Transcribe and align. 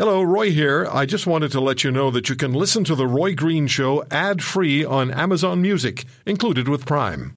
Hello, 0.00 0.22
Roy 0.22 0.50
here. 0.50 0.88
I 0.90 1.04
just 1.04 1.26
wanted 1.26 1.52
to 1.52 1.60
let 1.60 1.84
you 1.84 1.90
know 1.90 2.10
that 2.10 2.30
you 2.30 2.34
can 2.34 2.54
listen 2.54 2.84
to 2.84 2.94
The 2.94 3.06
Roy 3.06 3.34
Green 3.34 3.66
Show 3.66 4.02
ad 4.10 4.42
free 4.42 4.82
on 4.82 5.10
Amazon 5.10 5.60
Music, 5.60 6.06
included 6.24 6.68
with 6.68 6.86
Prime. 6.86 7.34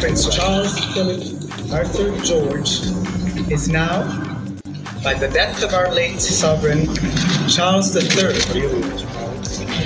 Prince 0.00 0.34
Charles 0.34 0.82
Philip 0.94 1.20
Arthur 1.70 2.18
George 2.24 2.80
is 3.52 3.68
now, 3.68 4.04
by 5.04 5.12
the 5.12 5.28
death 5.34 5.62
of 5.62 5.74
our 5.74 5.92
late 5.94 6.18
sovereign 6.18 6.86
Charles 7.46 7.94
III, 7.94 8.32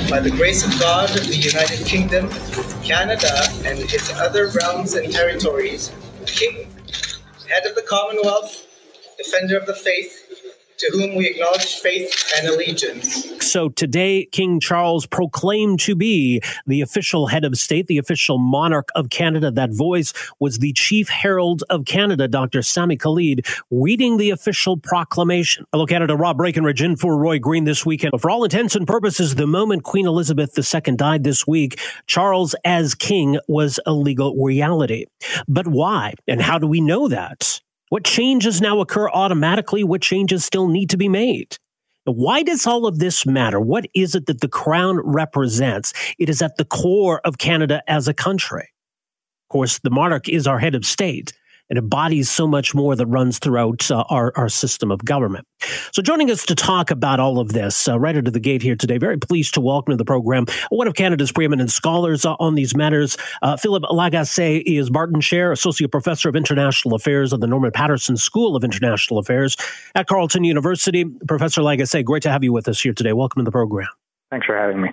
by 0.08 0.20
the 0.20 0.30
grace 0.30 0.64
of 0.64 0.78
God 0.78 1.10
of 1.10 1.26
the 1.26 1.38
United 1.38 1.84
Kingdom, 1.84 2.30
Canada, 2.84 3.48
and 3.64 3.80
its 3.80 4.12
other 4.12 4.48
realms 4.50 4.94
and 4.94 5.12
territories, 5.12 5.90
King, 6.24 6.68
head 7.48 7.66
of 7.66 7.74
the 7.74 7.82
Commonwealth, 7.88 8.69
defender 9.22 9.56
of 9.56 9.66
the 9.66 9.74
faith, 9.74 10.26
to 10.78 10.90
whom 10.92 11.14
we 11.14 11.28
acknowledge 11.28 11.76
faith 11.76 12.10
and 12.38 12.48
allegiance. 12.48 13.26
So 13.46 13.68
today, 13.68 14.26
King 14.32 14.60
Charles 14.60 15.06
proclaimed 15.06 15.78
to 15.80 15.94
be 15.94 16.40
the 16.66 16.80
official 16.80 17.26
head 17.26 17.44
of 17.44 17.58
state, 17.58 17.86
the 17.86 17.98
official 17.98 18.38
monarch 18.38 18.88
of 18.94 19.10
Canada. 19.10 19.50
That 19.50 19.74
voice 19.74 20.14
was 20.38 20.58
the 20.58 20.72
chief 20.72 21.10
herald 21.10 21.64
of 21.68 21.84
Canada, 21.84 22.28
Dr. 22.28 22.60
Samy 22.60 22.98
Khalid, 22.98 23.46
reading 23.70 24.16
the 24.16 24.30
official 24.30 24.78
proclamation. 24.78 25.66
Hello, 25.70 25.84
Canada. 25.84 26.16
Rob 26.16 26.38
Breckenridge 26.38 26.80
in 26.80 26.96
for 26.96 27.18
Roy 27.18 27.38
Green 27.38 27.64
this 27.64 27.84
weekend. 27.84 28.18
For 28.18 28.30
all 28.30 28.44
intents 28.44 28.74
and 28.74 28.86
purposes, 28.86 29.34
the 29.34 29.46
moment 29.46 29.84
Queen 29.84 30.06
Elizabeth 30.06 30.56
II 30.56 30.96
died 30.96 31.24
this 31.24 31.46
week, 31.46 31.78
Charles 32.06 32.54
as 32.64 32.94
king 32.94 33.38
was 33.48 33.78
a 33.84 33.92
legal 33.92 34.34
reality. 34.42 35.04
But 35.46 35.66
why? 35.66 36.14
And 36.26 36.40
how 36.40 36.58
do 36.58 36.66
we 36.66 36.80
know 36.80 37.08
that? 37.08 37.60
What 37.90 38.04
changes 38.04 38.60
now 38.60 38.80
occur 38.80 39.10
automatically? 39.10 39.82
What 39.82 40.00
changes 40.00 40.44
still 40.44 40.68
need 40.68 40.90
to 40.90 40.96
be 40.96 41.08
made? 41.08 41.56
Why 42.04 42.44
does 42.44 42.66
all 42.66 42.86
of 42.86 43.00
this 43.00 43.26
matter? 43.26 43.60
What 43.60 43.84
is 43.94 44.14
it 44.14 44.26
that 44.26 44.40
the 44.40 44.48
crown 44.48 45.00
represents? 45.00 45.92
It 46.18 46.28
is 46.28 46.40
at 46.40 46.56
the 46.56 46.64
core 46.64 47.20
of 47.24 47.38
Canada 47.38 47.82
as 47.88 48.06
a 48.06 48.14
country. 48.14 48.62
Of 48.62 49.52
course, 49.52 49.80
the 49.80 49.90
monarch 49.90 50.28
is 50.28 50.46
our 50.46 50.60
head 50.60 50.76
of 50.76 50.86
state 50.86 51.32
and 51.70 51.78
embodies 51.78 52.28
so 52.28 52.46
much 52.46 52.74
more 52.74 52.96
that 52.96 53.06
runs 53.06 53.38
throughout 53.38 53.90
uh, 53.90 54.04
our, 54.10 54.32
our 54.36 54.48
system 54.48 54.90
of 54.90 55.04
government. 55.04 55.46
So, 55.92 56.02
joining 56.02 56.30
us 56.30 56.44
to 56.46 56.54
talk 56.54 56.90
about 56.90 57.20
all 57.20 57.38
of 57.38 57.52
this 57.52 57.88
uh, 57.88 57.98
right 57.98 58.16
out 58.16 58.26
of 58.26 58.32
the 58.32 58.40
gate 58.40 58.62
here 58.62 58.76
today, 58.76 58.98
very 58.98 59.18
pleased 59.18 59.54
to 59.54 59.60
welcome 59.60 59.92
to 59.92 59.96
the 59.96 60.04
program 60.04 60.46
one 60.70 60.86
of 60.86 60.94
Canada's 60.94 61.32
preeminent 61.32 61.70
scholars 61.70 62.24
uh, 62.24 62.34
on 62.40 62.54
these 62.54 62.74
matters. 62.74 63.16
Uh, 63.42 63.56
Philippe 63.56 63.86
Lagassé 63.86 64.62
is 64.66 64.90
Barton 64.90 65.20
Chair, 65.20 65.52
Associate 65.52 65.90
Professor 65.90 66.28
of 66.28 66.36
International 66.36 66.94
Affairs 66.94 67.32
at 67.32 67.40
the 67.40 67.46
Norman 67.46 67.70
Paterson 67.70 68.16
School 68.16 68.56
of 68.56 68.64
International 68.64 69.18
Affairs 69.18 69.56
at 69.94 70.06
Carleton 70.06 70.44
University. 70.44 71.04
Professor 71.28 71.60
Lagassé, 71.60 72.04
great 72.04 72.22
to 72.22 72.30
have 72.30 72.42
you 72.42 72.52
with 72.52 72.68
us 72.68 72.80
here 72.80 72.92
today. 72.92 73.12
Welcome 73.12 73.40
to 73.40 73.44
the 73.44 73.52
program. 73.52 73.88
Thanks 74.30 74.46
for 74.46 74.56
having 74.56 74.80
me. 74.80 74.90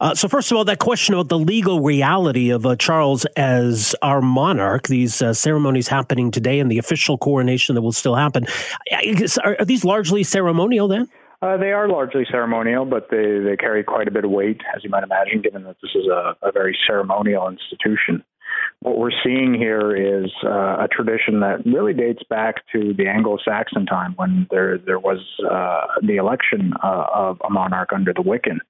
Uh, 0.00 0.14
so, 0.14 0.26
first 0.26 0.50
of 0.50 0.56
all, 0.56 0.64
that 0.64 0.78
question 0.78 1.14
about 1.14 1.28
the 1.28 1.38
legal 1.38 1.80
reality 1.80 2.48
of 2.48 2.64
uh, 2.64 2.76
Charles 2.76 3.26
as 3.36 3.94
our 4.00 4.22
monarch, 4.22 4.88
these 4.88 5.20
uh, 5.20 5.34
ceremonies 5.34 5.88
happening 5.88 6.30
today 6.30 6.60
and 6.60 6.70
the 6.70 6.78
official 6.78 7.18
coronation 7.18 7.74
that 7.74 7.82
will 7.82 7.92
still 7.92 8.14
happen, 8.14 8.46
are, 9.44 9.56
are 9.58 9.64
these 9.66 9.84
largely 9.84 10.22
ceremonial 10.22 10.88
then? 10.88 11.08
Uh, 11.42 11.58
they 11.58 11.72
are 11.72 11.88
largely 11.88 12.24
ceremonial, 12.30 12.86
but 12.86 13.08
they, 13.10 13.38
they 13.38 13.54
carry 13.54 13.84
quite 13.84 14.08
a 14.08 14.10
bit 14.10 14.24
of 14.24 14.30
weight, 14.30 14.62
as 14.74 14.82
you 14.82 14.88
might 14.88 15.02
imagine, 15.02 15.42
given 15.42 15.64
that 15.64 15.76
this 15.82 15.90
is 15.94 16.06
a, 16.06 16.34
a 16.40 16.50
very 16.50 16.74
ceremonial 16.86 17.48
institution 17.48 18.24
what 18.84 18.98
we're 18.98 19.18
seeing 19.24 19.54
here 19.54 19.96
is 19.96 20.30
uh, 20.44 20.84
a 20.84 20.88
tradition 20.92 21.40
that 21.40 21.64
really 21.64 21.94
dates 21.94 22.22
back 22.28 22.56
to 22.70 22.92
the 22.92 23.08
Anglo-Saxon 23.08 23.86
time 23.86 24.12
when 24.16 24.46
there 24.50 24.76
there 24.76 24.98
was 24.98 25.20
uh, 25.50 25.86
the 26.02 26.16
election 26.16 26.74
uh, 26.82 27.06
of 27.14 27.38
a 27.42 27.50
monarch 27.50 27.94
under 27.94 28.12
the 28.12 28.20
Witan. 28.20 28.60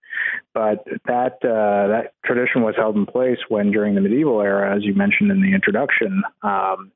But 0.52 0.84
that 1.06 1.38
uh, 1.42 1.88
that 1.88 2.12
tradition 2.24 2.62
was 2.62 2.76
held 2.76 2.94
in 2.94 3.06
place 3.06 3.38
when, 3.48 3.72
during 3.72 3.96
the 3.96 4.00
medieval 4.00 4.40
era, 4.40 4.76
as 4.76 4.84
you 4.84 4.94
mentioned 4.94 5.32
in 5.32 5.42
the 5.42 5.52
introduction, 5.52 6.22
um, 6.44 6.92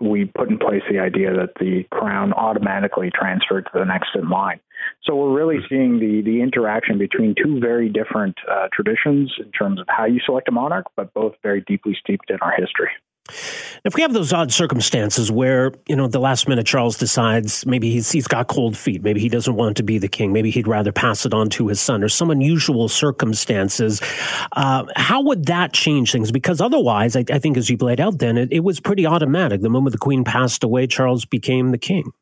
we 0.00 0.24
put 0.24 0.48
in 0.48 0.58
place 0.58 0.82
the 0.90 0.98
idea 0.98 1.32
that 1.32 1.54
the 1.58 1.84
crown 1.90 2.32
automatically 2.32 3.10
transferred 3.12 3.64
to 3.66 3.78
the 3.78 3.84
next 3.84 4.10
in 4.14 4.28
line. 4.28 4.60
So 5.04 5.14
we're 5.14 5.36
really 5.36 5.56
hmm. 5.56 5.66
seeing 5.68 6.00
the 6.00 6.22
the 6.22 6.42
interaction 6.42 6.98
between 6.98 7.34
two 7.34 7.60
very 7.60 7.88
different 7.88 8.36
uh, 8.50 8.68
traditions 8.72 9.32
in 9.38 9.50
terms 9.52 9.80
of 9.80 9.86
how 9.88 10.06
you 10.06 10.20
select 10.24 10.48
a 10.48 10.52
monarch, 10.52 10.86
but 10.96 11.12
both 11.14 11.34
very 11.42 11.62
deeply 11.62 11.96
steeped 12.00 12.30
in 12.30 12.38
our 12.40 12.52
history. 12.52 12.90
If 13.84 13.94
we 13.94 14.02
have 14.02 14.12
those 14.12 14.32
odd 14.32 14.52
circumstances 14.52 15.32
where, 15.32 15.72
you 15.86 15.96
know, 15.96 16.06
the 16.06 16.18
last 16.18 16.48
minute 16.48 16.66
Charles 16.66 16.98
decides 16.98 17.64
maybe 17.64 17.90
he's, 17.90 18.10
he's 18.10 18.28
got 18.28 18.48
cold 18.48 18.76
feet, 18.76 19.02
maybe 19.02 19.20
he 19.20 19.28
doesn't 19.28 19.54
want 19.54 19.76
to 19.78 19.82
be 19.82 19.98
the 19.98 20.08
king, 20.08 20.32
maybe 20.32 20.50
he'd 20.50 20.68
rather 20.68 20.92
pass 20.92 21.24
it 21.24 21.32
on 21.32 21.48
to 21.50 21.68
his 21.68 21.80
son, 21.80 22.02
or 22.02 22.08
some 22.08 22.30
unusual 22.30 22.88
circumstances, 22.88 24.00
uh, 24.52 24.84
how 24.96 25.22
would 25.22 25.46
that 25.46 25.72
change 25.72 26.12
things? 26.12 26.30
Because 26.30 26.60
otherwise, 26.60 27.16
I, 27.16 27.24
I 27.30 27.38
think 27.38 27.56
as 27.56 27.70
you 27.70 27.76
laid 27.78 28.00
out 28.00 28.18
then, 28.18 28.36
it, 28.36 28.52
it 28.52 28.60
was 28.60 28.80
pretty 28.80 29.06
automatic. 29.06 29.62
The 29.62 29.70
moment 29.70 29.92
the 29.92 29.98
queen 29.98 30.24
passed 30.24 30.62
away, 30.62 30.86
Charles 30.86 31.24
became 31.24 31.70
the 31.70 31.78
king. 31.78 32.12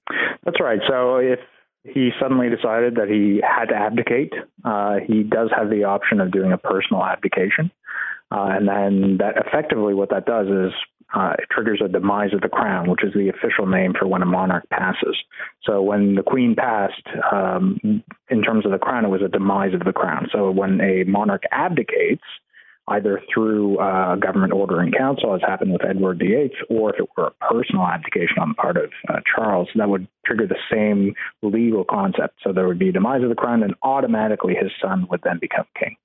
That's 0.44 0.60
right. 0.60 0.80
So 0.88 1.16
if 1.16 1.40
he 1.84 2.10
suddenly 2.20 2.48
decided 2.48 2.96
that 2.96 3.08
he 3.08 3.40
had 3.42 3.66
to 3.66 3.74
abdicate. 3.74 4.32
Uh, 4.64 4.96
he 5.06 5.22
does 5.22 5.50
have 5.56 5.70
the 5.70 5.84
option 5.84 6.20
of 6.20 6.30
doing 6.30 6.52
a 6.52 6.58
personal 6.58 7.02
abdication. 7.04 7.70
Uh, 8.30 8.48
and 8.50 8.68
then 8.68 9.16
that 9.18 9.34
effectively 9.36 9.94
what 9.94 10.10
that 10.10 10.26
does 10.26 10.48
is 10.48 10.72
uh, 11.14 11.32
it 11.38 11.46
triggers 11.50 11.80
a 11.84 11.88
demise 11.88 12.34
of 12.34 12.42
the 12.42 12.48
crown, 12.48 12.90
which 12.90 13.02
is 13.02 13.14
the 13.14 13.28
official 13.28 13.66
name 13.66 13.94
for 13.98 14.06
when 14.06 14.22
a 14.22 14.26
monarch 14.26 14.68
passes. 14.70 15.16
So 15.64 15.80
when 15.80 16.14
the 16.14 16.22
queen 16.22 16.54
passed, 16.54 17.06
um, 17.32 18.02
in 18.28 18.42
terms 18.42 18.66
of 18.66 18.72
the 18.72 18.78
crown, 18.78 19.04
it 19.04 19.08
was 19.08 19.22
a 19.22 19.28
demise 19.28 19.72
of 19.72 19.84
the 19.84 19.92
crown. 19.92 20.28
So 20.32 20.50
when 20.50 20.80
a 20.80 21.04
monarch 21.04 21.44
abdicates, 21.50 22.24
either 22.88 23.22
through 23.32 23.78
uh, 23.78 24.16
government 24.16 24.52
order 24.52 24.82
in 24.82 24.92
council, 24.92 25.34
as 25.34 25.40
happened 25.42 25.72
with 25.72 25.84
Edward 25.84 26.18
VIII, 26.18 26.52
or 26.70 26.92
if 26.92 27.00
it 27.00 27.08
were 27.16 27.26
a 27.26 27.52
personal 27.52 27.86
abdication 27.86 28.38
on 28.40 28.50
the 28.50 28.54
part 28.54 28.76
of 28.76 28.90
uh, 29.08 29.20
Charles, 29.34 29.68
that 29.76 29.88
would 29.88 30.06
trigger 30.26 30.46
the 30.46 30.56
same 30.72 31.14
legal 31.42 31.84
concept. 31.84 32.40
So 32.42 32.52
there 32.52 32.66
would 32.66 32.78
be 32.78 32.92
demise 32.92 33.22
of 33.22 33.28
the 33.28 33.34
crown, 33.34 33.62
and 33.62 33.74
automatically 33.82 34.54
his 34.54 34.72
son 34.80 35.06
would 35.10 35.20
then 35.22 35.38
become 35.38 35.66
king. 35.78 35.96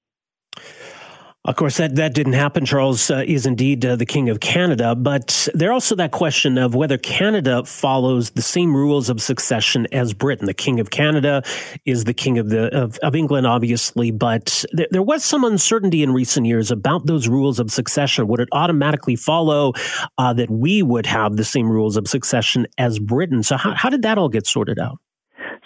Of 1.46 1.58
course, 1.58 1.76
that, 1.76 1.96
that 1.96 2.14
didn't 2.14 2.34
happen. 2.34 2.66
Charles 2.66 3.12
uh, 3.12 3.26
is 3.28 3.46
indeed 3.46 3.86
uh, 3.86 3.98
the 3.98 4.06
King 4.06 4.30
of 4.30 4.40
Canada, 4.40 4.96
but 4.96 5.50
there's 5.54 5.74
also 5.74 5.94
that 5.96 6.12
question 6.12 6.58
of 6.58 6.74
whether 6.74 6.98
Canada 6.98 7.66
follows 7.66 8.30
the 8.30 8.42
same 8.42 8.74
rules 8.74 9.10
of 9.10 9.22
succession 9.22 9.86
as 9.92 10.14
Britain. 10.14 10.46
The 10.46 10.54
King 10.54 10.80
of 10.80 10.90
Canada 10.90 11.44
is 11.84 12.06
the 12.06 12.14
King 12.14 12.38
of 12.38 12.48
the 12.48 12.74
of, 12.74 12.98
of 13.00 13.14
England, 13.14 13.46
obviously, 13.46 14.10
but 14.10 14.64
there, 14.72 14.88
there, 14.90 15.04
was 15.04 15.26
some 15.26 15.44
uncertainty 15.44 16.02
in 16.02 16.14
recent 16.14 16.48
years 16.48 16.72
about 16.72 17.08
those 17.08 17.28
rules 17.28 17.60
of 17.60 17.72
succession. 17.72 18.26
Would 18.30 18.40
it 18.40 18.50
automatically 18.54 19.18
follow 19.18 19.74
uh, 20.18 20.32
that 20.32 20.50
we 20.50 20.82
would 20.82 21.06
have 21.08 21.36
the 21.36 21.44
same 21.44 21.70
rules 21.70 21.98
of 21.98 22.08
succession 22.08 22.68
as 22.78 23.00
Britain? 23.00 23.44
So, 23.44 23.58
how, 23.58 23.74
how 23.76 23.90
did 23.90 24.04
that 24.04 24.18
all 24.18 24.30
get 24.30 24.48
sorted 24.48 24.80
out? 24.80 25.03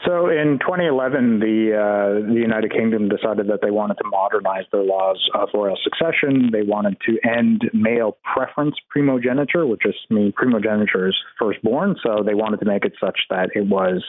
So 0.07 0.29
in 0.29 0.57
2011, 0.59 1.39
the 1.39 1.75
uh, 1.75 2.31
the 2.31 2.39
United 2.39 2.71
Kingdom 2.71 3.09
decided 3.09 3.47
that 3.47 3.59
they 3.61 3.71
wanted 3.71 3.95
to 3.95 4.07
modernize 4.07 4.63
their 4.71 4.83
laws 4.83 5.19
of 5.33 5.49
royal 5.53 5.77
succession. 5.83 6.49
They 6.49 6.61
wanted 6.61 6.95
to 7.07 7.19
end 7.27 7.69
male 7.73 8.17
preference 8.23 8.75
primogeniture, 8.89 9.65
which 9.67 9.81
just 9.81 9.97
means 10.09 10.33
primogeniture 10.33 11.09
is 11.09 11.15
firstborn. 11.37 11.97
So 12.05 12.23
they 12.25 12.35
wanted 12.35 12.61
to 12.61 12.65
make 12.65 12.85
it 12.85 12.93
such 13.03 13.19
that 13.29 13.49
it 13.53 13.67
was 13.67 14.01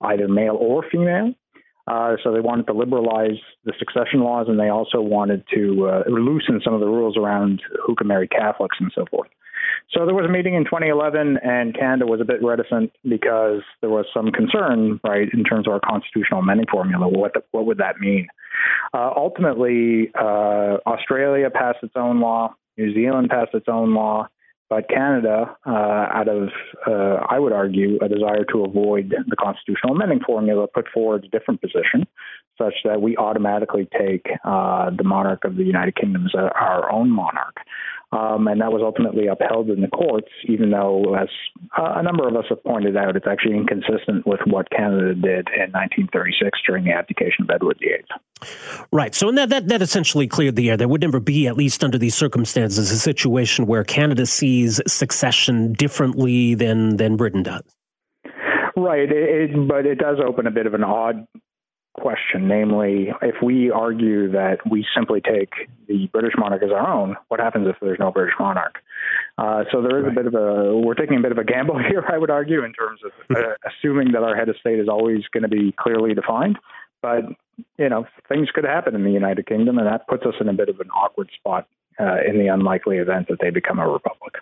either 0.00 0.28
male 0.28 0.56
or 0.60 0.84
female. 0.88 1.34
Uh, 1.88 2.14
so 2.22 2.32
they 2.32 2.38
wanted 2.38 2.68
to 2.68 2.72
liberalize 2.72 3.40
the 3.64 3.72
succession 3.80 4.20
laws, 4.20 4.46
and 4.48 4.60
they 4.60 4.68
also 4.68 5.00
wanted 5.00 5.42
to 5.52 5.88
uh, 5.88 6.02
loosen 6.08 6.60
some 6.64 6.74
of 6.74 6.78
the 6.78 6.86
rules 6.86 7.16
around 7.16 7.60
who 7.84 7.96
can 7.96 8.06
marry 8.06 8.28
Catholics 8.28 8.76
and 8.78 8.92
so 8.94 9.04
forth. 9.10 9.28
So 9.90 10.06
there 10.06 10.14
was 10.14 10.24
a 10.26 10.32
meeting 10.32 10.54
in 10.54 10.64
2011, 10.64 11.38
and 11.42 11.74
Canada 11.76 12.06
was 12.06 12.20
a 12.20 12.24
bit 12.24 12.42
reticent 12.42 12.92
because 13.06 13.62
there 13.80 13.90
was 13.90 14.06
some 14.14 14.30
concern, 14.32 15.00
right, 15.04 15.28
in 15.32 15.44
terms 15.44 15.66
of 15.66 15.72
our 15.72 15.80
constitutional 15.80 16.40
amending 16.40 16.66
formula. 16.70 17.08
What 17.08 17.34
the, 17.34 17.42
what 17.50 17.66
would 17.66 17.78
that 17.78 17.98
mean? 17.98 18.28
Uh, 18.94 19.10
ultimately, 19.14 20.10
uh, 20.18 20.78
Australia 20.86 21.50
passed 21.50 21.78
its 21.82 21.94
own 21.96 22.20
law. 22.20 22.54
New 22.78 22.94
Zealand 22.94 23.28
passed 23.30 23.54
its 23.54 23.66
own 23.68 23.94
law. 23.94 24.28
But 24.72 24.88
Canada, 24.88 25.54
uh, 25.66 25.70
out 25.70 26.28
of, 26.28 26.48
uh, 26.86 27.26
I 27.28 27.38
would 27.38 27.52
argue, 27.52 27.98
a 28.00 28.08
desire 28.08 28.44
to 28.52 28.64
avoid 28.64 29.12
the 29.28 29.36
constitutional 29.36 29.94
amending 29.94 30.20
formula, 30.24 30.66
put 30.66 30.88
forward 30.88 31.24
a 31.24 31.28
different 31.28 31.60
position, 31.60 32.06
such 32.56 32.72
that 32.84 33.02
we 33.02 33.14
automatically 33.18 33.86
take 33.98 34.24
uh, 34.44 34.88
the 34.96 35.04
monarch 35.04 35.44
of 35.44 35.56
the 35.56 35.64
United 35.64 35.94
Kingdom 35.96 36.24
as 36.24 36.34
our 36.34 36.90
own 36.90 37.10
monarch. 37.10 37.58
Um, 38.12 38.46
and 38.46 38.60
that 38.60 38.70
was 38.70 38.82
ultimately 38.84 39.26
upheld 39.26 39.70
in 39.70 39.80
the 39.80 39.88
courts, 39.88 40.28
even 40.46 40.70
though, 40.70 41.14
as 41.14 41.28
uh, 41.78 41.94
a 41.96 42.02
number 42.02 42.28
of 42.28 42.36
us 42.36 42.44
have 42.50 42.62
pointed 42.62 42.94
out, 42.94 43.16
it's 43.16 43.26
actually 43.26 43.56
inconsistent 43.56 44.26
with 44.26 44.40
what 44.46 44.68
Canada 44.70 45.14
did 45.14 45.48
in 45.48 45.72
1936 45.72 46.58
during 46.66 46.84
the 46.84 46.92
abdication 46.92 47.44
of 47.44 47.50
Edward 47.50 47.78
VIII. 47.80 48.04
Right. 48.92 49.14
So 49.14 49.32
that, 49.32 49.48
that, 49.48 49.68
that 49.68 49.80
essentially 49.80 50.26
cleared 50.26 50.56
the 50.56 50.68
air. 50.68 50.76
There 50.76 50.88
would 50.88 51.00
never 51.00 51.20
be, 51.20 51.46
at 51.46 51.56
least 51.56 51.82
under 51.82 51.96
these 51.96 52.14
circumstances, 52.14 52.90
a 52.90 52.98
situation 52.98 53.66
where 53.66 53.82
Canada 53.82 54.26
sees 54.26 54.78
succession 54.86 55.72
differently 55.72 56.54
than, 56.54 56.98
than 56.98 57.16
Britain 57.16 57.42
does. 57.42 57.62
Right, 58.76 59.10
it, 59.10 59.50
it, 59.50 59.68
but 59.68 59.86
it 59.86 59.98
does 59.98 60.18
open 60.26 60.46
a 60.46 60.50
bit 60.50 60.66
of 60.66 60.74
an 60.74 60.84
odd 60.84 61.26
question, 61.94 62.48
namely, 62.48 63.08
if 63.20 63.36
we 63.42 63.70
argue 63.70 64.30
that 64.32 64.58
we 64.68 64.86
simply 64.94 65.20
take 65.20 65.50
the 65.88 66.08
British 66.12 66.32
monarch 66.38 66.62
as 66.62 66.70
our 66.70 66.88
own, 66.88 67.16
what 67.28 67.40
happens 67.40 67.68
if 67.68 67.76
there's 67.80 67.98
no 67.98 68.10
British 68.10 68.34
monarch? 68.38 68.76
Uh, 69.38 69.64
so 69.70 69.82
there 69.82 69.98
is 69.98 70.04
right. 70.04 70.12
a 70.12 70.14
bit 70.14 70.26
of 70.26 70.34
a 70.34 70.76
we're 70.78 70.94
taking 70.94 71.18
a 71.18 71.20
bit 71.20 71.32
of 71.32 71.38
a 71.38 71.44
gamble 71.44 71.78
here, 71.90 72.04
I 72.10 72.18
would 72.18 72.30
argue, 72.30 72.64
in 72.64 72.72
terms 72.72 73.00
of 73.04 73.36
uh, 73.36 73.54
assuming 73.70 74.12
that 74.12 74.22
our 74.22 74.36
head 74.36 74.48
of 74.48 74.56
state 74.56 74.78
is 74.78 74.88
always 74.88 75.22
going 75.32 75.42
to 75.42 75.48
be 75.48 75.74
clearly 75.78 76.14
defined. 76.14 76.58
But 77.02 77.24
you 77.78 77.88
know, 77.88 78.06
things 78.28 78.48
could 78.54 78.64
happen 78.64 78.94
in 78.94 79.04
the 79.04 79.10
United 79.10 79.46
Kingdom, 79.46 79.78
and 79.78 79.86
that 79.86 80.06
puts 80.08 80.24
us 80.24 80.34
in 80.40 80.48
a 80.48 80.52
bit 80.52 80.68
of 80.68 80.80
an 80.80 80.88
awkward 80.90 81.30
spot 81.34 81.68
uh, 82.00 82.18
in 82.26 82.38
the 82.38 82.46
unlikely 82.46 82.96
event 82.98 83.28
that 83.28 83.38
they 83.40 83.50
become 83.50 83.78
a 83.78 83.88
republic. 83.88 84.34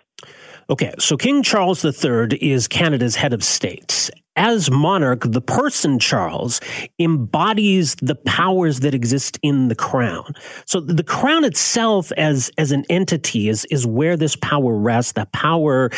Okay, 0.69 0.93
so 0.99 1.17
King 1.17 1.43
Charles 1.43 1.83
III 1.83 2.37
is 2.41 2.67
Canada's 2.67 3.15
head 3.15 3.33
of 3.33 3.43
state. 3.43 4.09
As 4.37 4.71
monarch, 4.71 5.23
the 5.23 5.41
person 5.41 5.99
Charles 5.99 6.61
embodies 6.97 7.95
the 7.95 8.15
powers 8.15 8.79
that 8.79 8.93
exist 8.93 9.37
in 9.43 9.67
the 9.67 9.75
crown. 9.75 10.33
So 10.65 10.79
the 10.79 11.03
crown 11.03 11.43
itself 11.43 12.13
as, 12.13 12.49
as 12.57 12.71
an 12.71 12.85
entity 12.89 13.49
is, 13.49 13.65
is 13.65 13.85
where 13.85 14.15
this 14.15 14.37
power 14.37 14.73
rests. 14.77 15.11
That 15.13 15.33
power, 15.33 15.89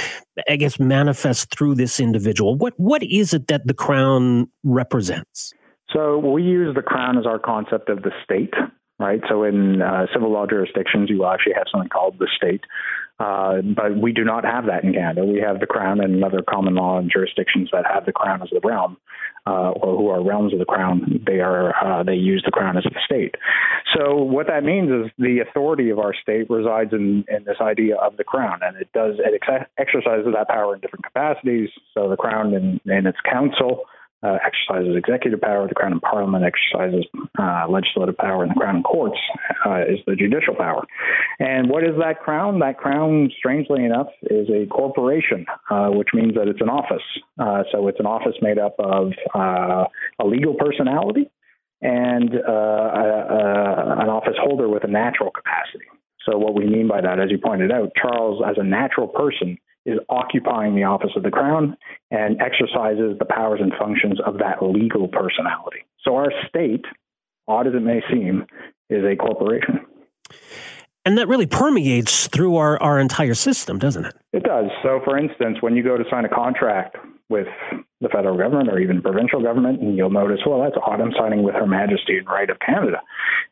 I 0.50 0.56
guess, 0.56 0.80
manifests 0.80 1.46
through 1.56 1.76
this 1.76 2.00
individual. 2.00 2.56
What 2.56 2.74
what 2.78 3.04
is 3.04 3.36
it 3.36 3.48
that 3.50 3.68
the 3.68 3.76
crown 3.76 4.48
represents? 4.64 5.54
So 5.92 6.18
we 6.18 6.42
use 6.42 6.74
the 6.74 6.82
crown 6.82 7.20
as 7.20 7.28
our 7.28 7.38
concept 7.38 7.90
of 7.90 8.02
the 8.02 8.12
state 8.24 8.56
right? 9.04 9.22
So 9.28 9.44
in 9.44 9.82
uh, 9.82 10.08
civil 10.14 10.32
law 10.32 10.48
jurisdictions, 10.48 11.10
you 11.10 11.26
actually 11.26 11.54
have 11.54 11.68
something 11.72 11.90
called 11.90 12.18
the 12.20 12.30
state. 12.36 12.64
Uh, 13.20 13.62
but 13.62 13.96
we 13.96 14.12
do 14.12 14.24
not 14.24 14.44
have 14.44 14.66
that 14.66 14.84
in 14.84 14.94
Canada. 14.94 15.24
We 15.24 15.40
have 15.40 15.60
the 15.60 15.68
crown 15.68 16.02
and 16.02 16.24
other 16.24 16.42
common 16.42 16.76
law 16.76 17.02
jurisdictions 17.02 17.70
that 17.72 17.86
have 17.86 18.06
the 18.06 18.12
crown 18.12 18.42
as 18.42 18.50
the 18.50 18.60
realm, 18.64 18.98
uh, 19.46 19.70
or 19.70 19.98
who 19.98 20.10
are 20.10 20.24
realms 20.24 20.52
of 20.52 20.60
the 20.60 20.66
crown. 20.66 21.22
They 21.26 21.40
are 21.40 21.76
uh, 21.76 22.04
they 22.04 22.16
use 22.16 22.42
the 22.44 22.52
crown 22.52 22.76
as 22.76 22.84
the 22.84 23.00
state. 23.06 23.36
So 23.96 24.16
what 24.16 24.48
that 24.48 24.64
means 24.64 24.90
is 24.90 25.12
the 25.20 25.40
authority 25.48 25.92
of 25.92 26.00
our 26.00 26.16
state 26.20 26.50
resides 26.50 26.92
in, 26.92 27.24
in 27.28 27.44
this 27.46 27.58
idea 27.62 27.96
of 27.98 28.18
the 28.18 28.24
crown, 28.24 28.60
and 28.64 28.78
it 28.78 28.90
does 28.94 29.16
it 29.20 29.40
ex- 29.42 29.70
exercises 29.78 30.34
that 30.34 30.48
power 30.48 30.74
in 30.74 30.82
different 30.82 31.06
capacities. 31.06 31.70
So 31.94 32.10
the 32.10 32.18
crown 32.18 32.54
in 32.54 33.06
its 33.06 33.20
council 33.30 33.86
uh, 34.24 34.38
exercises 34.46 34.96
executive 34.96 35.42
power, 35.42 35.68
the 35.68 35.76
Crown 35.76 35.92
and 35.92 36.02
Parliament 36.02 36.46
exercises 36.46 37.06
uh, 37.38 37.66
legislative 37.70 38.18
power, 38.18 38.44
and 38.44 38.52
the 38.52 38.56
Crown 38.56 38.78
and 38.78 38.84
Courts 38.84 39.20
uh, 39.66 39.82
is 39.82 40.00
the 40.08 40.16
judicial 40.16 40.56
power. 40.56 40.86
And 41.40 41.70
what 41.70 41.84
is 41.84 41.96
that 42.00 42.22
crown? 42.22 42.60
That 42.60 42.78
crown, 42.78 43.32
strangely 43.38 43.84
enough, 43.84 44.08
is 44.24 44.48
a 44.50 44.66
corporation, 44.68 45.46
uh, 45.70 45.90
which 45.90 46.10
means 46.14 46.36
that 46.36 46.48
it's 46.48 46.62
an 46.62 46.70
office. 46.70 47.04
Uh, 47.38 47.64
so 47.72 47.88
it's 47.88 48.00
an 48.00 48.06
office 48.06 48.36
made 48.42 48.60
up 48.60 48.76
of 48.80 49.12
uh, 49.36 49.86
a 50.20 50.26
legal 50.26 50.54
personality 50.54 51.30
and 51.82 52.34
an 52.34 54.10
office 54.10 54.38
holder 54.40 54.70
with 54.70 54.86
a 54.86 54.88
natural. 54.88 55.32
So 56.26 56.38
what 56.38 56.56
we 56.56 56.66
mean 56.66 56.88
by 56.88 57.02
that, 57.02 57.20
as 57.20 57.30
you 57.30 57.38
pointed 57.38 57.72
out, 57.72 57.92
Charles, 58.02 58.42
as 58.48 58.56
a 58.58 58.64
natural 58.64 59.08
person, 59.08 59.58
is 59.86 60.00
occupying 60.10 60.76
the 60.76 60.84
office 60.84 61.12
of 61.16 61.24
the 61.24 61.32
crown 61.32 61.76
and 62.10 62.42
exercises 62.42 63.18
the 63.20 63.26
powers 63.26 63.60
and 63.62 63.74
functions 63.78 64.20
of 64.26 64.38
that 64.38 64.64
legal 64.64 65.08
personality. 65.10 65.86
So 66.04 66.16
our 66.16 66.32
state, 66.48 66.86
odd 67.48 67.68
as 67.68 67.74
it 67.74 67.82
may 67.82 68.02
seem, 68.10 68.46
is 68.90 69.04
a 69.04 69.16
corporation. 69.16 69.86
And 71.06 71.18
that 71.18 71.28
really 71.28 71.48
permeates 71.48 72.28
through 72.28 72.56
our, 72.56 72.82
our 72.82 73.00
entire 73.00 73.34
system, 73.34 73.78
doesn't 73.78 74.06
it? 74.06 74.16
It 74.32 74.44
does. 74.44 74.66
So, 74.84 75.02
for 75.04 75.18
instance, 75.18 75.58
when 75.62 75.76
you 75.76 75.84
go 75.84 75.98
to 75.98 76.04
sign 76.10 76.24
a 76.24 76.30
contract 76.30 76.96
with 77.30 77.48
the 78.00 78.10
federal 78.10 78.38
government 78.38 78.70
or 78.70 78.80
even 78.80 79.02
provincial 79.02 79.42
government, 79.42 79.82
and 79.82 79.98
you'll 79.98 80.12
notice, 80.12 80.40
well, 80.46 80.62
that's. 80.62 80.76
I'm 80.86 81.12
signing 81.18 81.44
with 81.44 81.56
Her 81.56 81.68
Majesty 81.68 82.18
and 82.18 82.28
Right 82.28 82.50
of 82.50 82.58
Canada. 82.60 83.02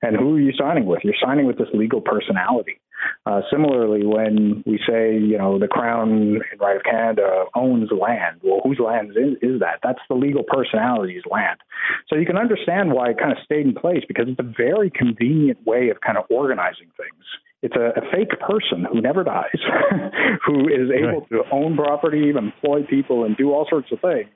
And 0.02 0.16
who 0.16 0.36
are 0.36 0.40
you 0.40 0.54
signing 0.58 0.86
with? 0.86 1.00
You're 1.04 1.14
signing 1.24 1.46
with 1.46 1.58
this 1.58 1.68
legal 1.74 2.02
personality. 2.02 2.80
Uh, 3.26 3.42
similarly, 3.52 4.06
when 4.06 4.64
we 4.66 4.80
say, 4.88 5.18
you 5.18 5.38
know, 5.38 5.58
the 5.60 5.68
Crown 5.68 6.12
and 6.12 6.60
Right 6.60 6.76
of 6.76 6.84
Canada 6.84 7.46
owns 7.56 7.90
land, 7.92 8.40
well, 8.44 8.62
whose 8.64 8.80
land 8.80 9.12
is, 9.12 9.38
is 9.42 9.60
that? 9.60 9.80
That's 9.84 10.02
the 10.10 10.16
legal 10.16 10.44
personality's 10.44 11.24
land. 11.30 11.60
So 12.08 12.16
you 12.16 12.26
can 12.26 12.38
understand 12.38 12.92
why 12.92 13.10
it 13.10 13.18
kind 13.18 13.32
of 13.32 13.38
stayed 13.44 13.66
in 13.66 13.74
place 13.74 14.04
because 14.08 14.26
it's 14.28 14.40
a 14.40 14.54
very 14.58 14.90
convenient 14.90 15.66
way 15.66 15.90
of 15.90 16.02
kind 16.02 16.18
of 16.18 16.26
organizing 16.30 16.92
things. 16.98 17.24
It's 17.62 17.76
a, 17.76 18.00
a 18.00 18.12
fake 18.12 18.40
person 18.40 18.86
who 18.92 19.02
never 19.02 19.24
dies, 19.24 19.60
who 20.46 20.68
is 20.68 20.90
able 20.90 21.22
right. 21.22 21.30
to 21.30 21.44
own 21.52 21.76
property, 21.76 22.30
employ 22.30 22.84
people, 22.84 23.24
and 23.24 23.38
do 23.38 23.52
all 23.52 23.68
sorts 23.70 23.92
of 23.92 24.00
things, 24.02 24.30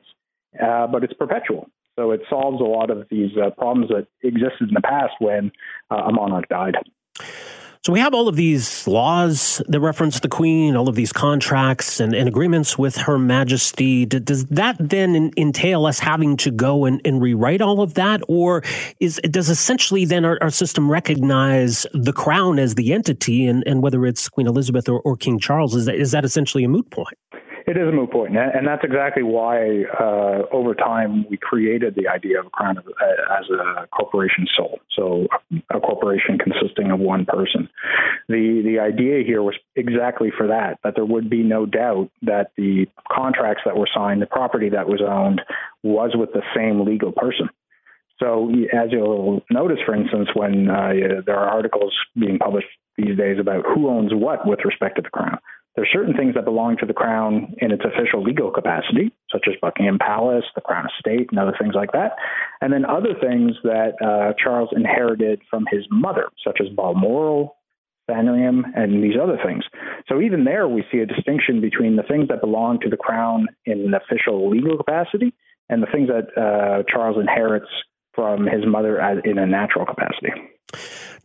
uh, 0.62 0.88
but 0.88 1.04
it's 1.04 1.14
perpetual. 1.14 1.68
So 1.96 2.12
it 2.12 2.22
solves 2.30 2.62
a 2.62 2.66
lot 2.66 2.90
of 2.90 3.08
these 3.10 3.32
uh, 3.38 3.50
problems 3.52 3.90
that 3.90 4.08
existed 4.22 4.68
in 4.68 4.74
the 4.74 4.82
past 4.82 5.14
when 5.20 5.52
uh, 5.90 6.04
a 6.08 6.12
monarch 6.12 6.48
died. 6.50 6.76
So 7.86 7.94
we 7.94 8.00
have 8.00 8.16
all 8.16 8.28
of 8.28 8.36
these 8.36 8.88
laws 8.88 9.62
that 9.68 9.80
reference 9.80 10.20
the 10.20 10.28
Queen, 10.28 10.76
all 10.76 10.90
of 10.90 10.96
these 10.96 11.14
contracts 11.14 12.00
and, 12.00 12.16
and 12.16 12.28
agreements 12.28 12.80
with 12.80 12.96
Her 12.96 13.20
Majesty. 13.20 14.08
Does 14.08 14.46
that 14.46 14.76
then 14.80 15.30
entail 15.38 15.86
us 15.86 16.00
having 16.00 16.36
to 16.38 16.50
go 16.50 16.86
and, 16.86 17.00
and 17.06 17.22
rewrite 17.22 17.62
all 17.62 17.82
of 17.82 17.94
that, 17.94 18.22
or 18.28 18.64
is 19.00 19.18
does 19.30 19.52
essentially 19.52 20.04
then 20.04 20.26
our, 20.26 20.40
our, 20.42 20.50
system 20.50 20.90
recognize 20.90 21.86
the 21.94 22.12
Crown 22.12 22.58
as 22.58 22.74
the 22.74 22.92
entity, 22.92 23.46
and, 23.46 23.64
and 23.68 23.84
whether 23.84 24.04
it's 24.08 24.30
Queen 24.30 24.48
Elizabeth 24.48 24.90
or, 24.90 25.00
or 25.02 25.16
King 25.16 25.38
Charles, 25.38 25.76
is 25.76 25.86
that 25.86 25.94
is 25.94 26.10
that 26.10 26.26
essentially 26.26 26.64
a 26.64 26.68
moot 26.68 26.90
point? 26.90 27.20
It 27.68 27.78
is 27.78 27.88
a 27.88 27.92
moot 27.92 28.12
point, 28.12 28.38
and 28.38 28.68
that's 28.68 28.84
exactly 28.84 29.24
why 29.24 29.86
uh, 30.00 30.44
over 30.52 30.76
time 30.76 31.26
we 31.32 31.38
created 31.38 31.96
the 31.96 32.08
idea 32.08 32.40
of 32.40 32.46
a 32.46 32.50
crown 32.52 32.78
uh, 32.78 33.40
as 33.40 33.50
a 33.50 33.88
corporation 33.88 34.46
sole. 34.56 34.80
So 34.96 35.26
a 35.74 35.80
corporation 35.80 36.38
consisting 36.38 36.92
of 36.92 37.00
one 37.00 37.26
person. 37.26 37.68
The 38.30 38.62
the 38.64 38.78
idea 38.80 39.24
here 39.26 39.42
was 39.42 39.56
exactly 39.76 40.32
for 40.38 40.46
that, 40.48 40.78
that 40.84 40.94
there 40.94 41.06
would 41.06 41.28
be 41.28 41.42
no 41.42 41.66
doubt 41.66 42.12
that 42.22 42.52
the 42.56 42.86
contracts 43.12 43.64
that 43.66 43.76
were 43.76 43.90
signed, 43.92 44.22
the 44.22 44.28
property 44.28 44.70
that 44.70 44.88
was 44.88 45.02
owned, 45.02 45.42
was 45.82 46.12
with 46.14 46.34
the 46.34 46.44
same 46.56 46.86
legal 46.86 47.12
person. 47.12 47.50
So, 48.20 48.50
as 48.72 48.92
you'll 48.92 49.42
notice, 49.50 49.80
for 49.86 49.96
instance, 49.96 50.30
when 50.36 50.70
uh, 50.70 50.94
there 51.26 51.36
are 51.36 51.50
articles 51.50 51.94
being 52.18 52.38
published 52.38 52.68
these 52.96 53.18
days 53.18 53.40
about 53.40 53.66
who 53.66 53.90
owns 53.90 54.14
what 54.14 54.48
with 54.48 54.60
respect 54.64 54.98
to 54.98 55.02
the 55.02 55.10
crown, 55.10 55.40
there 55.76 55.84
are 55.84 55.88
certain 55.92 56.16
things 56.16 56.36
that 56.36 56.46
belong 56.46 56.78
to 56.78 56.86
the 56.86 56.94
crown 56.94 57.54
in 57.58 57.72
its 57.72 57.84
official 57.84 58.24
legal 58.24 58.50
capacity, 58.50 59.12
such 59.30 59.46
as 59.48 59.56
Buckingham 59.62 60.00
Palace, 60.00 60.46
the 60.56 60.62
Crown 60.62 60.88
Estate, 60.98 61.28
and 61.32 61.40
other 61.40 61.56
things 61.60 61.76
like 61.76 61.92
that. 61.92 62.14
And 62.62 62.72
then 62.72 62.86
other 62.86 63.14
things 63.20 63.52
that 63.64 63.96
uh, 64.02 64.34
Charles 64.42 64.70
inherited 64.74 65.42
from 65.50 65.66
his 65.70 65.86
mother, 65.92 66.30
such 66.46 66.60
as 66.62 66.70
Balmoral, 66.74 67.58
Sandringham, 68.10 68.66
and 68.76 69.04
these 69.04 69.16
other 69.22 69.38
things. 69.46 69.66
So 70.08 70.22
even 70.22 70.46
there, 70.46 70.68
we 70.68 70.86
see 70.92 71.00
a 71.00 71.06
distinction 71.06 71.60
between 71.60 71.98
the 71.98 72.04
things 72.04 72.30
that 72.30 72.40
belong 72.40 72.80
to 72.82 72.90
the 72.90 72.98
crown 72.98 73.48
in 73.66 73.82
an 73.82 73.94
official 73.94 74.50
legal 74.50 74.78
capacity 74.78 75.34
and 75.68 75.84
the 75.84 75.88
things 75.88 76.08
that 76.08 76.30
uh, 76.42 76.84
Charles 76.90 77.18
inherits 77.20 77.70
from 78.14 78.46
his 78.46 78.66
mother 78.66 79.02
as, 79.02 79.18
in 79.26 79.38
a 79.38 79.46
natural 79.46 79.86
capacity. 79.86 80.32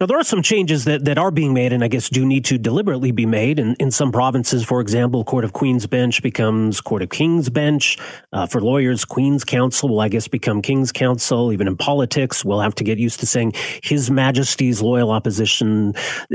Now, 0.00 0.06
there 0.06 0.18
are 0.18 0.24
some 0.24 0.42
changes 0.42 0.84
that, 0.84 1.04
that 1.04 1.18
are 1.18 1.30
being 1.30 1.52
made 1.52 1.72
and 1.72 1.84
I 1.84 1.88
guess 1.88 2.08
do 2.08 2.24
need 2.24 2.44
to 2.46 2.58
deliberately 2.58 3.12
be 3.12 3.26
made. 3.26 3.58
In, 3.58 3.74
in 3.78 3.90
some 3.90 4.12
provinces, 4.12 4.64
for 4.64 4.80
example, 4.80 5.24
Court 5.24 5.44
of 5.44 5.52
Queen's 5.52 5.86
Bench 5.86 6.22
becomes 6.22 6.80
Court 6.80 7.02
of 7.02 7.10
King's 7.10 7.50
Bench. 7.50 7.98
Uh, 8.32 8.46
for 8.46 8.60
lawyers, 8.60 9.04
Queen's 9.04 9.44
Counsel 9.44 9.90
will, 9.90 10.00
I 10.00 10.08
guess, 10.08 10.26
become 10.26 10.62
King's 10.62 10.90
Counsel. 10.90 11.52
Even 11.52 11.68
in 11.68 11.76
politics, 11.76 12.44
we'll 12.44 12.60
have 12.60 12.74
to 12.76 12.84
get 12.84 12.98
used 12.98 13.20
to 13.20 13.26
saying 13.26 13.52
His 13.82 14.10
Majesty's 14.10 14.80
Loyal 14.80 15.10
Opposition. 15.10 15.94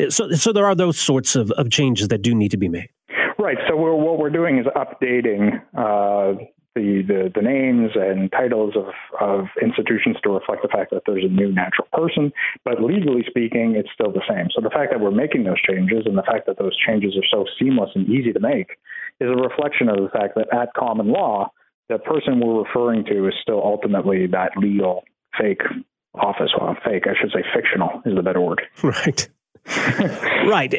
So, 0.09 0.31
so 0.31 0.53
there 0.53 0.65
are 0.65 0.75
those 0.75 0.99
sorts 0.99 1.35
of, 1.35 1.49
of 1.51 1.71
changes 1.71 2.09
that 2.09 2.21
do 2.21 2.35
need 2.35 2.51
to 2.51 2.57
be 2.57 2.69
made. 2.69 2.89
Right. 3.39 3.57
So 3.67 3.75
we're, 3.75 3.95
what 3.95 4.17
we're 4.19 4.29
doing 4.29 4.57
is 4.59 4.65
updating 4.75 5.61
uh, 5.75 6.39
the, 6.75 7.01
the, 7.07 7.31
the 7.33 7.41
names 7.41 7.91
and 7.95 8.31
titles 8.31 8.75
of, 8.75 8.91
of 9.19 9.47
institutions 9.61 10.17
to 10.23 10.29
reflect 10.29 10.61
the 10.61 10.67
fact 10.67 10.91
that 10.91 11.03
there's 11.07 11.23
a 11.23 11.31
new 11.31 11.51
natural 11.51 11.87
person, 11.93 12.31
but 12.63 12.83
legally 12.83 13.23
speaking, 13.27 13.75
it's 13.75 13.89
still 13.93 14.11
the 14.11 14.21
same. 14.29 14.47
So 14.53 14.61
the 14.61 14.69
fact 14.69 14.91
that 14.91 14.99
we're 14.99 15.11
making 15.11 15.45
those 15.45 15.61
changes 15.61 16.03
and 16.05 16.17
the 16.17 16.23
fact 16.23 16.47
that 16.47 16.59
those 16.59 16.75
changes 16.85 17.15
are 17.15 17.27
so 17.31 17.45
seamless 17.57 17.91
and 17.95 18.07
easy 18.09 18.33
to 18.33 18.39
make 18.39 18.77
is 19.19 19.29
a 19.29 19.39
reflection 19.39 19.87
of 19.87 19.97
the 19.97 20.09
fact 20.11 20.35
that 20.35 20.51
at 20.53 20.73
common 20.77 21.07
law, 21.07 21.51
the 21.87 21.97
person 21.97 22.39
we're 22.39 22.63
referring 22.63 23.05
to 23.05 23.27
is 23.27 23.33
still 23.41 23.61
ultimately 23.63 24.27
that 24.27 24.51
legal 24.57 25.03
fake 25.39 25.61
office. 26.13 26.51
Well, 26.59 26.75
fake, 26.83 27.03
I 27.07 27.15
should 27.19 27.31
say 27.31 27.43
fictional 27.55 28.01
is 28.05 28.15
the 28.15 28.23
better 28.23 28.41
word. 28.41 28.61
Right. 28.83 29.27
right 30.45 30.73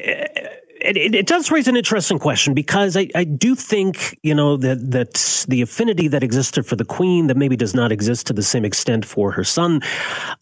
it, 0.81 1.15
it, 1.15 1.27
does 1.27 1.51
raise 1.51 1.69
an 1.69 1.77
interesting 1.77 2.19
question 2.19 2.55
because 2.55 2.97
I, 2.97 3.09
I 3.15 3.25
do 3.25 3.55
think 3.55 4.19
you 4.23 4.35
know 4.35 4.57
that 4.57 4.91
that 4.91 5.45
the 5.49 5.63
affinity 5.63 6.09
that 6.09 6.23
existed 6.23 6.67
for 6.67 6.77
the 6.77 6.85
queen 6.85 7.27
that 7.29 7.37
maybe 7.37 7.57
does 7.57 7.75
not 7.75 7.93
exist 7.93 8.27
to 8.27 8.33
the 8.33 8.43
same 8.43 8.65
extent 8.65 9.05
for 9.05 9.33
her 9.33 9.45
son, 9.45 9.81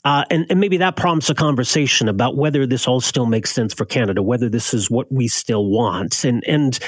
uh, 0.05 0.25
and, 0.31 0.47
and 0.51 0.61
maybe 0.61 0.77
that 0.79 0.97
prompts 0.97 1.31
a 1.31 1.35
conversation 1.35 2.09
about 2.09 2.37
whether 2.37 2.67
this 2.67 2.87
all 2.87 3.01
still 3.01 3.27
makes 3.27 3.53
sense 3.53 3.73
for 3.73 3.85
Canada, 3.85 4.23
whether 4.23 4.49
this 4.49 4.75
is 4.75 4.91
what 4.91 5.11
we 5.11 5.29
still 5.29 5.67
want, 5.67 6.25
and 6.25 6.43
and 6.47 6.79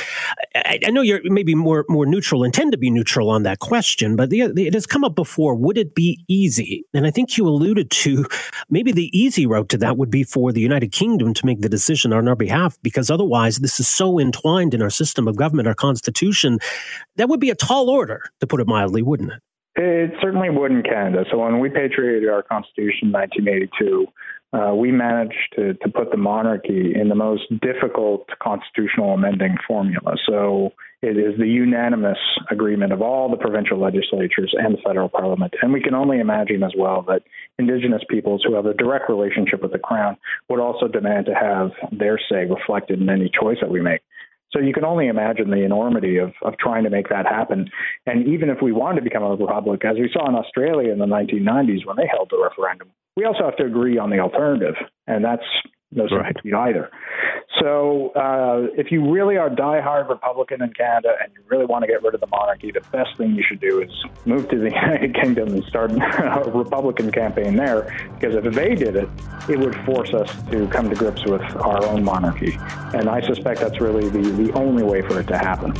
I, 0.55 0.81
I 0.87 0.91
know 0.91 1.03
you're 1.03 1.21
maybe 1.25 1.55
more 1.55 1.85
more 1.89 2.07
neutral 2.07 2.45
and 2.45 2.53
tend 2.53 2.73
to 2.73 2.79
be 2.79 2.91
neutral 2.91 3.31
on 3.31 3.43
that 3.45 3.61
question, 3.61 4.17
but 4.17 4.31
the, 4.31 4.41
it 4.41 4.75
has 4.75 4.87
come 4.87 5.05
up 5.05 5.15
before. 5.15 5.55
Would 5.55 5.79
it 5.79 5.95
be 5.95 6.25
easy? 6.29 6.85
And 6.95 7.07
I 7.07 7.11
think 7.11 7.37
you 7.37 7.47
alluded 7.47 7.91
to 7.91 8.27
maybe 8.71 8.93
the 8.93 9.17
easy 9.17 9.47
route 9.47 9.69
to 9.71 9.79
that 9.79 9.97
would 9.97 10.11
be 10.11 10.25
for 10.25 10.53
the 10.53 10.61
United 10.61 10.93
Kingdom 10.93 11.35
to 11.35 11.47
make 11.47 11.61
the 11.61 11.69
decision 11.69 12.13
on 12.13 12.29
our 12.29 12.37
behalf, 12.37 12.77
because 12.83 13.11
otherwise 13.11 13.37
this 13.51 13.81
is 13.81 13.89
so 13.89 14.19
entwined 14.19 14.75
in 14.75 14.83
our 14.83 14.91
system 14.91 15.27
of 15.29 15.37
government, 15.37 15.69
our 15.69 15.75
constitution. 15.75 16.59
That 17.17 17.29
would 17.29 17.41
be 17.41 17.51
a 17.51 17.55
tall 17.55 17.89
order, 17.89 18.23
to 18.41 18.47
put 18.47 18.61
it 18.61 18.67
mildly, 18.67 19.03
wouldn't 19.03 19.33
it? 19.33 19.43
It 19.77 20.13
certainly 20.23 20.49
would 20.51 20.71
in 20.71 20.83
Canada. 20.83 21.25
So 21.31 21.39
when 21.39 21.61
we 21.61 21.69
patriated 21.69 22.29
our 22.29 22.43
constitution 22.43 23.09
in 23.09 23.13
1982, 23.13 24.07
uh, 24.53 24.75
we 24.75 24.91
managed 24.91 25.55
to, 25.57 25.75
to 25.75 25.89
put 25.89 26.11
the 26.11 26.17
monarchy 26.17 26.95
in 26.95 27.09
the 27.09 27.15
most 27.15 27.43
difficult 27.61 28.27
constitutional 28.43 29.13
amending 29.13 29.57
formula. 29.67 30.17
So 30.27 30.73
it 31.03 31.19
is 31.19 31.39
the 31.39 31.47
unanimous 31.47 32.19
agreement 32.51 32.93
of 32.93 33.03
all 33.03 33.31
the 33.31 33.37
provincial 33.37 33.79
legislatures 33.79 34.55
and 34.57 34.75
the 34.75 34.83
federal 34.85 35.09
parliament. 35.11 35.55
And 35.61 35.73
we 35.73 35.83
can 35.83 35.95
only 35.95 36.21
imagine 36.21 36.63
as 36.63 36.73
well 36.77 37.03
that 37.09 37.23
Indigenous 37.59 38.03
peoples 38.09 38.45
who 38.47 38.55
have 38.55 38.67
a 38.67 38.75
direct 38.75 39.09
relationship 39.09 39.63
with 39.63 39.73
the 39.73 39.79
Crown 39.79 40.17
would 40.49 40.61
also 40.61 40.89
demand 40.89 41.27
to 41.27 41.35
have 41.35 41.71
their 41.91 42.19
say 42.31 42.45
reflected 42.45 43.01
in 43.01 43.09
any 43.09 43.31
choice 43.31 43.59
that 43.61 43.71
we 43.71 43.81
make. 43.81 44.03
So 44.53 44.61
you 44.61 44.73
can 44.73 44.85
only 44.85 45.09
imagine 45.09 45.51
the 45.51 45.65
enormity 45.65 46.19
of, 46.19 46.33
of 46.43 46.55
trying 46.59 46.85
to 46.85 46.91
make 46.91 47.09
that 47.09 47.27
happen. 47.27 47.69
And 48.07 48.29
even 48.29 48.49
if 48.49 48.59
we 48.63 48.73
wanted 48.73 49.01
to 49.01 49.03
become 49.03 49.23
a 49.23 49.35
republic, 49.35 49.85
as 49.85 49.97
we 49.97 50.09
saw 50.13 50.29
in 50.29 50.35
Australia 50.35 50.93
in 50.93 50.99
the 50.99 51.07
1990s 51.07 51.85
when 51.85 51.97
they 51.97 52.07
held 52.11 52.31
the 52.31 52.41
referendum, 52.43 52.89
we 53.17 53.25
also 53.25 53.45
have 53.45 53.57
to 53.57 53.65
agree 53.65 53.99
on 53.99 54.11
the 54.11 54.19
alternative. 54.19 54.75
And 55.07 55.25
that's 55.25 55.43
no 55.93 56.07
certainty 56.09 56.53
right. 56.53 56.69
either. 56.69 56.91
So, 57.67 58.11
uh, 58.11 58.69
if 58.79 58.93
you 58.93 59.11
really 59.11 59.37
are 59.39 59.51
diehard 59.51 60.09
Republican 60.09 60.63
in 60.63 60.73
Canada 60.73 61.17
and 61.21 61.33
you 61.35 61.41
really 61.49 61.67
want 61.67 61.83
to 61.83 61.89
get 61.89 62.01
rid 62.01 62.15
of 62.15 62.21
the 62.21 62.29
monarchy, 62.29 62.71
the 62.71 62.81
best 62.93 63.17
thing 63.17 63.35
you 63.35 63.43
should 63.43 63.59
do 63.59 63.83
is 63.83 63.91
move 64.25 64.49
to 64.51 64.57
the 64.57 64.67
United 64.71 65.17
Kingdom 65.17 65.49
and 65.49 65.65
start 65.65 65.91
a 66.19 66.49
Republican 66.49 67.11
campaign 67.11 67.57
there. 67.57 67.93
Because 68.15 68.37
if 68.37 68.55
they 68.55 68.77
did 68.77 68.95
it, 68.95 69.09
it 69.49 69.59
would 69.59 69.75
force 69.85 70.15
us 70.15 70.33
to 70.53 70.69
come 70.69 70.89
to 70.91 70.95
grips 70.95 71.25
with 71.25 71.43
our 71.57 71.85
own 71.87 72.05
monarchy. 72.05 72.57
And 72.95 73.09
I 73.09 73.21
suspect 73.23 73.59
that's 73.59 73.81
really 73.81 74.11
the, 74.11 74.31
the 74.45 74.53
only 74.53 74.85
way 74.85 75.03
for 75.03 75.19
it 75.19 75.27
to 75.27 75.37
happen. 75.37 75.73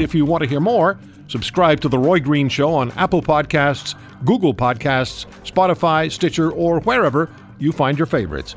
If 0.00 0.14
you 0.14 0.24
want 0.24 0.44
to 0.44 0.48
hear 0.48 0.60
more, 0.60 0.98
subscribe 1.26 1.82
to 1.82 1.90
The 1.90 1.98
Roy 1.98 2.20
Green 2.20 2.48
Show 2.48 2.72
on 2.74 2.92
Apple 2.92 3.20
Podcasts, 3.20 3.94
Google 4.24 4.54
Podcasts, 4.54 5.26
Spotify, 5.44 6.10
Stitcher, 6.10 6.50
or 6.50 6.80
wherever 6.80 7.30
you 7.58 7.70
find 7.70 7.98
your 7.98 8.06
favorites. 8.06 8.56